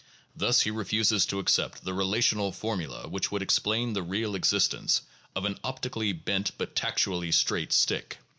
Thus, 0.35 0.61
he 0.61 0.71
refuses 0.71 1.27
to 1.27 1.37
accept 1.37 1.83
the 1.83 1.93
relational 1.93 2.51
formula 2.51 3.07
which 3.07 3.31
would 3.31 3.43
explain 3.43 3.93
the 3.93 4.01
real 4.01 4.33
exist 4.33 4.73
ence 4.73 5.03
of 5.35 5.45
an 5.45 5.59
optically 5.63 6.11
bent 6.11 6.57
but 6.57 6.75
tactually 6.75 7.31
straight 7.31 7.71
stick. 7.71 8.17